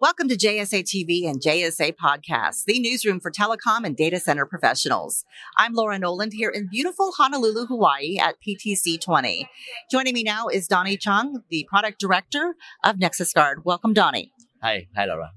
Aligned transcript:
Welcome 0.00 0.28
to 0.28 0.36
JSA 0.36 0.84
TV 0.84 1.28
and 1.28 1.40
JSA 1.40 1.96
Podcast, 1.96 2.66
the 2.66 2.78
newsroom 2.78 3.18
for 3.18 3.32
telecom 3.32 3.84
and 3.84 3.96
data 3.96 4.20
center 4.20 4.46
professionals. 4.46 5.24
I'm 5.56 5.74
Laura 5.74 5.98
Noland 5.98 6.32
here 6.32 6.50
in 6.50 6.68
beautiful 6.70 7.10
Honolulu, 7.18 7.66
Hawaii 7.66 8.16
at 8.16 8.36
PTC 8.40 9.00
20. 9.00 9.50
Joining 9.90 10.14
me 10.14 10.22
now 10.22 10.46
is 10.46 10.68
Donny 10.68 10.96
Chong, 10.96 11.42
the 11.50 11.66
product 11.68 11.98
director 11.98 12.54
of 12.84 12.94
NexusGuard. 12.98 13.64
Welcome, 13.64 13.92
Donny. 13.92 14.30
Hi, 14.62 14.86
hi, 14.94 15.06
Laura. 15.06 15.32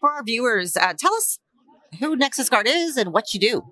For 0.00 0.10
our 0.10 0.22
viewers, 0.22 0.76
uh, 0.76 0.92
tell 0.92 1.14
us 1.14 1.38
who 1.98 2.14
NexusGuard 2.14 2.66
is 2.66 2.98
and 2.98 3.10
what 3.14 3.32
you 3.32 3.40
do. 3.40 3.62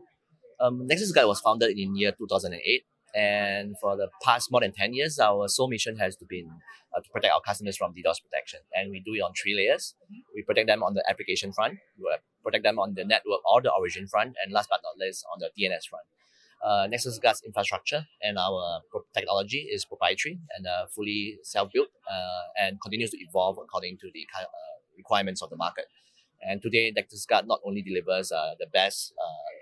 Um, 0.60 0.88
NexusGuard 0.90 1.28
was 1.28 1.40
founded 1.40 1.78
in 1.78 1.94
year 1.94 2.12
2008 2.16 2.84
and 3.14 3.76
for 3.80 3.96
the 3.96 4.08
past 4.22 4.50
more 4.50 4.60
than 4.60 4.72
10 4.72 4.92
years, 4.92 5.18
our 5.18 5.46
sole 5.48 5.68
mission 5.68 5.96
has 5.98 6.16
been 6.16 6.50
uh, 6.96 7.00
to 7.00 7.08
protect 7.10 7.32
our 7.32 7.40
customers 7.40 7.76
from 7.76 7.92
DDoS 7.92 8.20
protection. 8.22 8.60
And 8.74 8.90
we 8.90 9.00
do 9.00 9.14
it 9.14 9.20
on 9.20 9.32
three 9.40 9.54
layers. 9.54 9.94
We 10.34 10.42
protect 10.42 10.66
them 10.66 10.82
on 10.82 10.94
the 10.94 11.04
application 11.08 11.52
front, 11.52 11.78
we 11.96 12.10
protect 12.42 12.64
them 12.64 12.78
on 12.78 12.94
the 12.94 13.04
network 13.04 13.40
or 13.50 13.62
the 13.62 13.72
origin 13.72 14.08
front, 14.08 14.34
and 14.42 14.52
last 14.52 14.68
but 14.68 14.80
not 14.82 14.98
least, 14.98 15.24
on 15.32 15.38
the 15.38 15.50
DNS 15.56 15.86
front. 15.88 16.04
Uh, 16.64 16.88
NexusGuard's 16.88 17.42
infrastructure 17.44 18.06
and 18.22 18.38
our 18.38 18.80
technology 19.14 19.68
is 19.70 19.84
proprietary 19.84 20.38
and 20.56 20.66
uh, 20.66 20.86
fully 20.86 21.36
self-built 21.42 21.88
uh, 22.10 22.42
and 22.58 22.80
continues 22.80 23.10
to 23.10 23.18
evolve 23.18 23.58
according 23.62 23.98
to 23.98 24.08
the 24.14 24.26
uh, 24.40 24.44
requirements 24.96 25.42
of 25.42 25.50
the 25.50 25.56
market. 25.56 25.84
And 26.40 26.62
today, 26.62 26.92
NexusGuard 26.92 27.46
not 27.46 27.60
only 27.66 27.82
delivers 27.82 28.32
uh, 28.32 28.54
the 28.58 28.66
best 28.66 29.12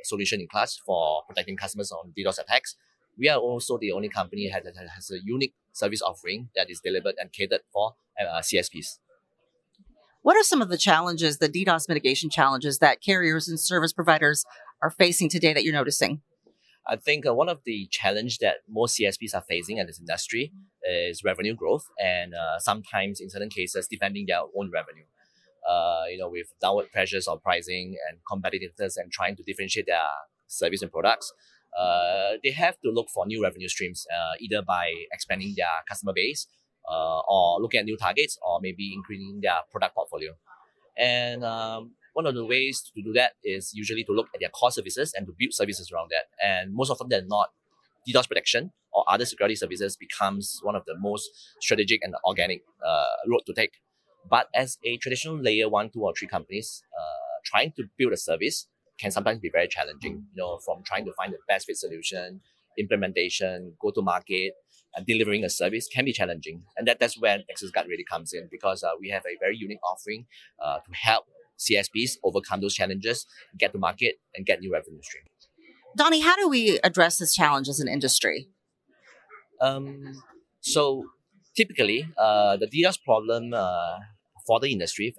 solution 0.04 0.40
in 0.40 0.48
class 0.48 0.80
for 0.84 1.22
protecting 1.28 1.56
customers 1.56 1.92
on 1.92 2.12
DDoS 2.16 2.38
attacks, 2.38 2.76
we 3.18 3.28
are 3.28 3.38
also 3.38 3.78
the 3.78 3.92
only 3.92 4.08
company 4.08 4.50
that 4.50 4.64
has 4.94 5.10
a 5.10 5.18
unique 5.24 5.54
service 5.72 6.02
offering 6.02 6.48
that 6.56 6.70
is 6.70 6.80
delivered 6.80 7.14
and 7.18 7.32
catered 7.32 7.60
for 7.72 7.94
uh, 8.20 8.40
CSPs. 8.40 8.98
What 10.22 10.36
are 10.36 10.44
some 10.44 10.62
of 10.62 10.68
the 10.68 10.78
challenges, 10.78 11.38
the 11.38 11.48
DDoS 11.48 11.88
mitigation 11.88 12.30
challenges 12.30 12.78
that 12.78 13.02
carriers 13.02 13.48
and 13.48 13.58
service 13.58 13.92
providers 13.92 14.44
are 14.80 14.90
facing 14.90 15.28
today 15.28 15.52
that 15.52 15.64
you're 15.64 15.72
noticing? 15.72 16.22
I 16.86 16.96
think 16.96 17.26
uh, 17.26 17.34
one 17.34 17.48
of 17.48 17.60
the 17.64 17.88
challenge 17.90 18.38
that 18.38 18.56
most 18.68 18.98
CSPs 18.98 19.34
are 19.34 19.44
facing 19.48 19.78
in 19.78 19.86
this 19.86 20.00
industry 20.00 20.52
is 20.88 21.22
revenue 21.24 21.54
growth, 21.54 21.86
and 22.00 22.34
uh, 22.34 22.58
sometimes 22.58 23.20
in 23.20 23.30
certain 23.30 23.50
cases 23.50 23.86
defending 23.88 24.26
their 24.26 24.40
own 24.40 24.70
revenue. 24.72 25.04
Uh, 25.68 26.04
you 26.10 26.18
know, 26.18 26.28
with 26.28 26.52
downward 26.60 26.90
pressures 26.92 27.28
on 27.28 27.38
pricing 27.38 27.96
and 28.08 28.18
competitiveness, 28.30 28.96
and 28.96 29.12
trying 29.12 29.36
to 29.36 29.44
differentiate 29.44 29.86
their 29.86 29.98
service 30.48 30.82
and 30.82 30.90
products, 30.90 31.32
uh, 31.78 32.32
they 32.42 32.50
have 32.50 32.78
to 32.80 32.90
look 32.90 33.08
for 33.12 33.26
new 33.26 33.42
revenue 33.42 33.68
streams, 33.68 34.06
uh, 34.14 34.34
either 34.40 34.62
by 34.62 34.92
expanding 35.12 35.54
their 35.56 35.68
customer 35.88 36.12
base 36.14 36.46
uh, 36.90 37.20
or 37.28 37.60
looking 37.60 37.80
at 37.80 37.84
new 37.84 37.96
targets 37.96 38.38
or 38.42 38.60
maybe 38.60 38.92
increasing 38.94 39.40
their 39.42 39.60
product 39.70 39.94
portfolio. 39.94 40.32
And 40.96 41.44
um, 41.44 41.92
one 42.12 42.26
of 42.26 42.34
the 42.34 42.44
ways 42.44 42.82
to 42.94 43.02
do 43.02 43.12
that 43.14 43.32
is 43.42 43.72
usually 43.74 44.04
to 44.04 44.12
look 44.12 44.28
at 44.34 44.40
their 44.40 44.50
core 44.50 44.70
services 44.70 45.14
and 45.16 45.26
to 45.26 45.32
build 45.38 45.54
services 45.54 45.90
around 45.92 46.10
that. 46.10 46.26
And 46.44 46.74
most 46.74 46.90
of 46.90 46.98
them, 46.98 47.08
they're 47.08 47.24
not 47.26 47.48
DDoS 48.08 48.28
protection 48.28 48.72
or 48.92 49.04
other 49.08 49.24
security 49.24 49.54
services 49.54 49.96
becomes 49.96 50.60
one 50.62 50.76
of 50.76 50.84
the 50.86 50.94
most 50.98 51.30
strategic 51.60 52.02
and 52.02 52.14
organic 52.26 52.62
uh, 52.86 53.06
road 53.28 53.40
to 53.46 53.54
take. 53.54 53.72
But 54.28 54.48
as 54.54 54.78
a 54.84 54.98
traditional 54.98 55.40
layer 55.40 55.68
one, 55.68 55.90
two, 55.90 56.02
or 56.02 56.12
three 56.16 56.28
companies, 56.28 56.82
uh, 56.96 57.40
trying 57.44 57.72
to 57.76 57.84
build 57.98 58.12
a 58.12 58.16
service 58.16 58.68
can 59.02 59.10
sometimes 59.10 59.40
be 59.40 59.50
very 59.50 59.68
challenging. 59.68 60.24
You 60.34 60.42
know, 60.42 60.58
from 60.64 60.82
trying 60.84 61.04
to 61.06 61.12
find 61.12 61.32
the 61.32 61.38
best 61.48 61.66
fit 61.66 61.76
solution, 61.76 62.40
implementation, 62.78 63.74
go 63.80 63.90
to 63.90 64.00
market, 64.00 64.54
and 64.94 65.04
delivering 65.04 65.44
a 65.44 65.50
service 65.50 65.88
can 65.88 66.04
be 66.04 66.12
challenging. 66.12 66.62
And 66.76 66.86
that, 66.86 67.00
that's 67.00 67.20
where 67.20 67.38
NexusGuard 67.38 67.88
really 67.88 68.04
comes 68.04 68.32
in 68.32 68.48
because 68.50 68.82
uh, 68.82 68.90
we 69.00 69.08
have 69.08 69.24
a 69.26 69.36
very 69.40 69.56
unique 69.56 69.82
offering 69.82 70.26
uh, 70.64 70.78
to 70.78 70.90
help 70.92 71.24
CSPs 71.58 72.12
overcome 72.22 72.60
those 72.60 72.74
challenges, 72.74 73.26
get 73.58 73.72
to 73.72 73.78
market, 73.78 74.16
and 74.34 74.46
get 74.46 74.60
new 74.60 74.72
revenue 74.72 75.02
streams. 75.02 75.28
Donny, 75.96 76.20
how 76.20 76.36
do 76.36 76.48
we 76.48 76.78
address 76.84 77.18
this 77.18 77.34
challenge 77.34 77.68
as 77.68 77.80
an 77.80 77.88
industry? 77.88 78.48
Um, 79.60 80.22
so 80.60 81.04
typically, 81.54 82.08
uh, 82.16 82.56
the 82.56 82.66
DDoS 82.66 83.02
problem 83.04 83.52
uh, 83.54 83.98
for 84.46 84.58
the 84.60 84.72
industry, 84.72 85.14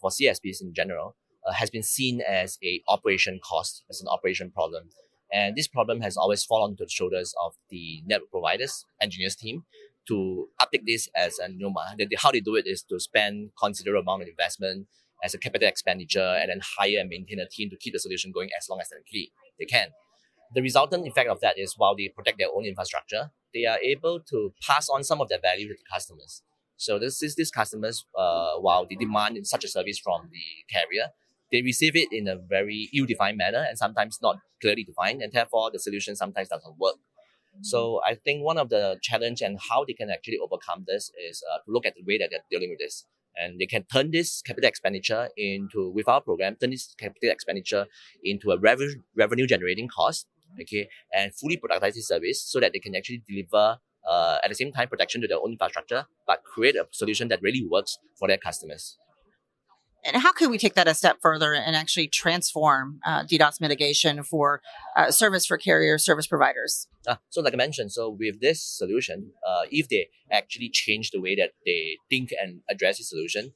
for 0.00 0.10
CSPs 0.10 0.60
in 0.60 0.74
general, 0.74 1.14
uh, 1.46 1.52
has 1.52 1.70
been 1.70 1.82
seen 1.82 2.20
as 2.20 2.58
a 2.62 2.82
operation 2.88 3.40
cost, 3.42 3.84
as 3.90 4.00
an 4.00 4.08
operation 4.08 4.50
problem. 4.50 4.90
And 5.32 5.56
this 5.56 5.68
problem 5.68 6.00
has 6.00 6.16
always 6.16 6.44
fallen 6.44 6.76
to 6.76 6.84
the 6.84 6.90
shoulders 6.90 7.34
of 7.44 7.54
the 7.70 8.02
network 8.06 8.30
providers, 8.30 8.84
engineers 9.00 9.36
team, 9.36 9.64
to 10.08 10.48
uptake 10.58 10.86
this 10.86 11.08
as 11.14 11.38
a 11.38 11.48
new 11.48 11.72
How 12.18 12.30
they 12.30 12.40
do 12.40 12.56
it 12.56 12.66
is 12.66 12.82
to 12.84 12.98
spend 12.98 13.50
considerable 13.62 14.00
amount 14.00 14.22
of 14.22 14.28
investment 14.28 14.86
as 15.22 15.34
a 15.34 15.38
capital 15.38 15.68
expenditure 15.68 16.38
and 16.40 16.50
then 16.50 16.60
hire 16.78 17.00
and 17.00 17.08
maintain 17.10 17.40
a 17.40 17.48
team 17.48 17.68
to 17.70 17.76
keep 17.76 17.92
the 17.92 17.98
solution 17.98 18.32
going 18.32 18.48
as 18.58 18.68
long 18.68 18.80
as 18.80 18.88
they 19.58 19.64
can. 19.66 19.88
The 20.54 20.62
resultant 20.62 21.06
effect 21.06 21.28
of 21.28 21.40
that 21.40 21.58
is 21.58 21.74
while 21.76 21.94
they 21.94 22.08
protect 22.08 22.38
their 22.38 22.48
own 22.54 22.64
infrastructure, 22.64 23.30
they 23.52 23.66
are 23.66 23.78
able 23.78 24.20
to 24.30 24.54
pass 24.66 24.88
on 24.88 25.04
some 25.04 25.20
of 25.20 25.28
their 25.28 25.40
value 25.40 25.68
to 25.68 25.74
the 25.74 25.84
customers. 25.92 26.42
So 26.76 26.98
this 26.98 27.22
is 27.22 27.34
these 27.34 27.50
customers, 27.50 28.06
uh, 28.16 28.54
while 28.60 28.86
they 28.88 28.94
demand 28.94 29.44
such 29.46 29.64
a 29.64 29.68
service 29.68 29.98
from 29.98 30.30
the 30.30 30.72
carrier, 30.72 31.08
they 31.50 31.62
receive 31.62 31.96
it 31.96 32.08
in 32.12 32.28
a 32.28 32.36
very 32.36 32.90
ill-defined 32.94 33.36
manner 33.36 33.64
and 33.68 33.78
sometimes 33.78 34.18
not 34.22 34.38
clearly 34.60 34.84
defined, 34.84 35.22
and 35.22 35.32
therefore 35.32 35.70
the 35.72 35.78
solution 35.78 36.16
sometimes 36.16 36.48
doesn't 36.48 36.78
work. 36.78 36.96
So 37.62 38.00
I 38.06 38.14
think 38.14 38.44
one 38.44 38.56
of 38.56 38.68
the 38.68 38.98
challenge 39.02 39.40
and 39.40 39.58
how 39.68 39.84
they 39.84 39.92
can 39.92 40.10
actually 40.10 40.38
overcome 40.38 40.84
this 40.86 41.10
is 41.28 41.42
uh, 41.52 41.58
to 41.58 41.72
look 41.72 41.86
at 41.86 41.94
the 41.96 42.04
way 42.06 42.16
that 42.18 42.28
they're 42.30 42.44
dealing 42.50 42.70
with 42.70 42.78
this. 42.78 43.04
And 43.34 43.58
they 43.58 43.66
can 43.66 43.84
turn 43.92 44.10
this 44.10 44.42
capital 44.42 44.68
expenditure 44.68 45.28
into, 45.36 45.90
with 45.90 46.08
our 46.08 46.20
program, 46.20 46.56
turn 46.56 46.70
this 46.70 46.94
capital 46.98 47.30
expenditure 47.30 47.86
into 48.22 48.52
a 48.52 48.58
revenue, 48.58 48.94
revenue 49.16 49.46
generating 49.46 49.88
cost, 49.88 50.26
okay, 50.60 50.88
and 51.12 51.34
fully 51.34 51.56
productize 51.56 51.94
this 51.94 52.08
service 52.08 52.42
so 52.42 52.60
that 52.60 52.72
they 52.72 52.78
can 52.78 52.94
actually 52.94 53.22
deliver 53.28 53.78
uh, 54.08 54.38
at 54.42 54.48
the 54.48 54.54
same 54.54 54.72
time 54.72 54.88
protection 54.88 55.20
to 55.20 55.28
their 55.28 55.38
own 55.38 55.52
infrastructure, 55.52 56.06
but 56.26 56.42
create 56.44 56.76
a 56.76 56.86
solution 56.92 57.28
that 57.28 57.40
really 57.42 57.66
works 57.68 57.98
for 58.18 58.28
their 58.28 58.38
customers. 58.38 58.96
And 60.04 60.16
how 60.16 60.32
can 60.32 60.50
we 60.50 60.58
take 60.58 60.74
that 60.74 60.86
a 60.86 60.94
step 60.94 61.18
further 61.20 61.52
and 61.54 61.74
actually 61.74 62.08
transform 62.08 63.00
uh, 63.04 63.24
DDoS 63.24 63.60
mitigation 63.60 64.22
for 64.22 64.62
uh, 64.96 65.10
service 65.10 65.44
for 65.44 65.58
carrier 65.58 65.98
service 65.98 66.26
providers? 66.26 66.86
Uh, 67.06 67.16
so, 67.30 67.40
like 67.40 67.52
I 67.52 67.56
mentioned, 67.56 67.92
so 67.92 68.08
with 68.08 68.40
this 68.40 68.62
solution, 68.62 69.32
uh, 69.46 69.62
if 69.70 69.88
they 69.88 70.08
actually 70.30 70.70
change 70.70 71.10
the 71.10 71.20
way 71.20 71.34
that 71.36 71.50
they 71.66 71.96
think 72.08 72.30
and 72.40 72.60
address 72.70 72.98
the 72.98 73.04
solution, 73.04 73.52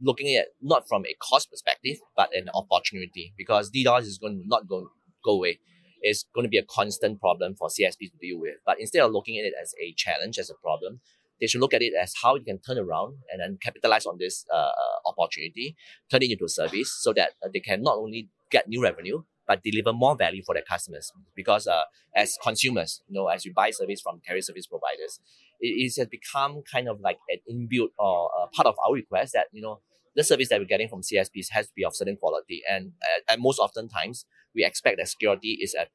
looking 0.00 0.34
at 0.36 0.48
not 0.60 0.86
from 0.86 1.04
a 1.06 1.14
cost 1.20 1.50
perspective, 1.50 1.96
but 2.14 2.34
an 2.36 2.50
opportunity, 2.54 3.32
because 3.36 3.70
DDoS 3.70 4.02
is 4.02 4.18
going 4.18 4.42
to 4.42 4.46
not 4.46 4.68
go, 4.68 4.90
go 5.24 5.32
away. 5.32 5.60
It's 6.02 6.26
going 6.34 6.44
to 6.44 6.50
be 6.50 6.58
a 6.58 6.62
constant 6.62 7.20
problem 7.20 7.54
for 7.54 7.68
CSPs 7.68 8.12
to 8.12 8.18
deal 8.20 8.38
with. 8.38 8.56
But 8.66 8.78
instead 8.78 9.02
of 9.02 9.12
looking 9.12 9.38
at 9.38 9.46
it 9.46 9.54
as 9.60 9.72
a 9.82 9.94
challenge, 9.96 10.38
as 10.38 10.50
a 10.50 10.54
problem, 10.54 11.00
they 11.40 11.46
should 11.46 11.60
look 11.60 11.74
at 11.74 11.82
it 11.82 11.92
as 12.00 12.12
how 12.22 12.34
you 12.34 12.44
can 12.44 12.58
turn 12.58 12.78
around 12.78 13.18
and 13.30 13.40
then 13.40 13.58
capitalize 13.62 14.06
on 14.06 14.16
this 14.18 14.44
uh, 14.52 14.70
opportunity, 15.06 15.76
turn 16.10 16.22
it 16.22 16.30
into 16.30 16.44
a 16.44 16.48
service 16.48 16.94
so 17.00 17.12
that 17.12 17.30
uh, 17.44 17.48
they 17.52 17.60
can 17.60 17.82
not 17.82 17.96
only 17.96 18.28
get 18.50 18.68
new 18.68 18.82
revenue, 18.82 19.22
but 19.46 19.62
deliver 19.62 19.92
more 19.92 20.16
value 20.16 20.42
for 20.44 20.54
their 20.54 20.64
customers. 20.68 21.12
Because 21.34 21.66
uh, 21.66 21.82
as 22.14 22.36
consumers, 22.42 23.02
you 23.08 23.14
know, 23.14 23.28
as 23.28 23.44
you 23.44 23.52
buy 23.54 23.70
service 23.70 24.00
from 24.00 24.20
carrier 24.26 24.42
service 24.42 24.66
providers, 24.66 25.20
it, 25.60 25.68
it 25.68 26.00
has 26.00 26.08
become 26.08 26.62
kind 26.70 26.88
of 26.88 27.00
like 27.00 27.18
an 27.28 27.38
inbuilt 27.50 27.90
or 27.98 28.30
uh, 28.36 28.46
part 28.52 28.66
of 28.66 28.74
our 28.86 28.94
request 28.94 29.32
that, 29.34 29.46
you 29.52 29.62
know, 29.62 29.80
the 30.14 30.24
service 30.24 30.48
that 30.48 30.58
we're 30.58 30.66
getting 30.66 30.88
from 30.88 31.02
CSPs 31.02 31.48
has 31.50 31.66
to 31.66 31.72
be 31.76 31.84
of 31.84 31.94
certain 31.94 32.16
quality. 32.16 32.62
And, 32.68 32.92
and 33.28 33.42
most 33.42 33.58
often 33.58 33.88
times, 33.88 34.24
we 34.54 34.64
expect 34.64 34.96
that 34.96 35.08
security 35.08 35.58
is 35.62 35.74
an 35.74 35.86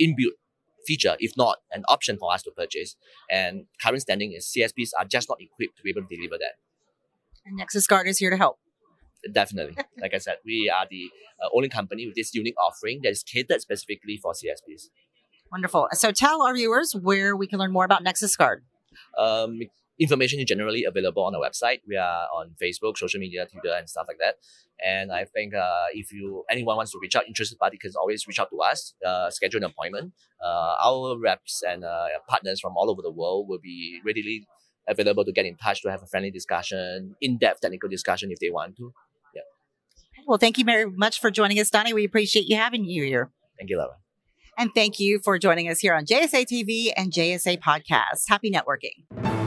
inbuilt 0.00 0.34
feature, 0.86 1.16
if 1.18 1.36
not 1.36 1.58
an 1.72 1.84
option 1.88 2.16
for 2.18 2.32
us 2.32 2.42
to 2.42 2.50
purchase. 2.50 2.96
And 3.30 3.66
current 3.82 4.02
standing 4.02 4.32
is 4.32 4.52
CSPs 4.56 4.90
are 4.98 5.04
just 5.04 5.28
not 5.28 5.40
equipped 5.40 5.76
to 5.76 5.82
be 5.82 5.90
able 5.90 6.02
to 6.02 6.14
deliver 6.14 6.36
that. 6.38 6.54
And 7.46 7.58
NexusGuard 7.58 8.06
is 8.06 8.18
here 8.18 8.30
to 8.30 8.36
help. 8.36 8.58
Definitely. 9.32 9.76
like 10.00 10.14
I 10.14 10.18
said, 10.18 10.36
we 10.44 10.72
are 10.74 10.86
the 10.90 11.10
uh, 11.42 11.48
only 11.54 11.68
company 11.68 12.06
with 12.06 12.14
this 12.14 12.34
unique 12.34 12.54
offering 12.58 13.00
that 13.02 13.10
is 13.10 13.22
catered 13.22 13.60
specifically 13.60 14.18
for 14.22 14.32
CSPs. 14.32 14.88
Wonderful. 15.52 15.88
So 15.92 16.12
tell 16.12 16.42
our 16.42 16.54
viewers 16.54 16.94
where 16.94 17.36
we 17.36 17.46
can 17.46 17.58
learn 17.58 17.72
more 17.72 17.84
about 17.84 18.04
NexusGuard. 18.04 18.58
Um, 19.18 19.60
information 20.00 20.40
is 20.40 20.46
generally 20.46 20.84
available 20.84 21.22
on 21.24 21.34
our 21.34 21.40
website. 21.40 21.80
We 21.86 21.96
are 21.96 22.26
on 22.34 22.54
Facebook, 22.60 22.96
social 22.96 23.20
media, 23.20 23.46
Twitter, 23.46 23.74
and 23.76 23.88
stuff 23.88 24.06
like 24.08 24.18
that. 24.18 24.36
And 24.84 25.12
I 25.12 25.24
think 25.24 25.54
uh, 25.54 25.84
if 25.92 26.10
you 26.10 26.44
anyone 26.50 26.76
wants 26.76 26.92
to 26.92 26.98
reach 27.00 27.14
out, 27.14 27.28
interested 27.28 27.58
party 27.58 27.76
can 27.76 27.92
always 28.00 28.26
reach 28.26 28.38
out 28.38 28.48
to 28.50 28.58
us, 28.60 28.94
uh, 29.06 29.30
schedule 29.30 29.58
an 29.58 29.64
appointment. 29.64 30.14
Uh, 30.42 30.74
our 30.82 31.18
reps 31.18 31.62
and 31.62 31.84
uh, 31.84 32.06
partners 32.28 32.60
from 32.60 32.76
all 32.76 32.90
over 32.90 33.02
the 33.02 33.10
world 33.10 33.46
will 33.48 33.60
be 33.62 34.00
readily 34.04 34.46
available 34.88 35.24
to 35.24 35.32
get 35.32 35.44
in 35.44 35.56
touch 35.56 35.82
to 35.82 35.90
have 35.90 36.02
a 36.02 36.06
friendly 36.06 36.30
discussion, 36.30 37.14
in-depth 37.20 37.60
technical 37.60 37.88
discussion 37.88 38.30
if 38.32 38.40
they 38.40 38.50
want 38.50 38.76
to. 38.76 38.92
Yeah. 39.34 39.42
Well, 40.26 40.38
thank 40.38 40.56
you 40.56 40.64
very 40.64 40.90
much 40.90 41.20
for 41.20 41.30
joining 41.30 41.60
us, 41.60 41.68
Donny. 41.68 41.92
We 41.92 42.04
appreciate 42.04 42.46
you 42.48 42.56
having 42.56 42.84
you 42.84 43.04
here. 43.04 43.30
Thank 43.58 43.68
you, 43.68 43.76
Laura. 43.76 43.96
And 44.56 44.74
thank 44.74 44.98
you 44.98 45.20
for 45.22 45.38
joining 45.38 45.68
us 45.68 45.78
here 45.78 45.94
on 45.94 46.06
JSA 46.06 46.46
TV 46.46 46.90
and 46.96 47.12
JSA 47.12 47.60
Podcast. 47.60 48.24
Happy 48.28 48.50
networking. 48.50 49.39